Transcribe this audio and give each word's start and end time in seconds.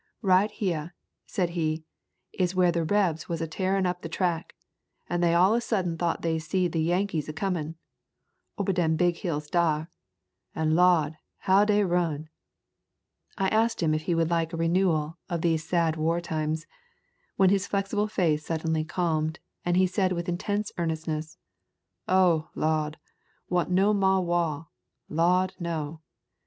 "Right 0.23 0.49
heah," 0.49 0.95
said 1.27 1.51
he, 1.51 1.83
"is 2.33 2.55
where 2.55 2.71
the 2.71 2.83
Rebs 2.83 3.29
was 3.29 3.39
a 3.39 3.45
tearin' 3.45 3.85
up 3.85 4.01
the 4.01 4.09
track, 4.09 4.55
and 5.07 5.21
they 5.21 5.35
all 5.35 5.53
a 5.53 5.61
sudden 5.61 5.95
thought 5.95 6.23
they 6.23 6.39
seed 6.39 6.71
the 6.71 6.81
Yankees 6.81 7.29
a 7.29 7.33
comin', 7.33 7.75
obah 8.57 8.73
dem 8.73 8.95
big 8.95 9.17
hills 9.17 9.47
dar, 9.47 9.91
and 10.55 10.75
Lo'd, 10.75 11.17
how 11.41 11.65
dey 11.65 11.83
run." 11.83 12.29
I 13.37 13.49
asked 13.49 13.83
him 13.83 13.93
if 13.93 14.01
he 14.05 14.15
would 14.15 14.31
like 14.31 14.53
a 14.53 14.57
renewal 14.57 15.19
of 15.29 15.41
these 15.41 15.69
sad 15.69 15.97
war 15.97 16.19
times, 16.19 16.65
when 17.35 17.51
his 17.51 17.67
flexible 17.67 18.07
face 18.07 18.43
suddenly 18.43 18.83
calmed, 18.83 19.37
and 19.63 19.77
he 19.77 19.85
said 19.85 20.13
with 20.13 20.27
intense 20.27 20.71
earnestness, 20.79 21.37
"Oh, 22.07 22.49
Lo'd, 22.55 22.97
want 23.49 23.69
no 23.69 23.93
mo 23.93 24.19
wa, 24.19 24.65
Lo'd 25.09 25.53
no." 25.59 26.01